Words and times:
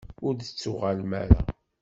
Ur 0.25 0.33
d-tettuɣalem 0.35 1.11
ara. 1.23 1.39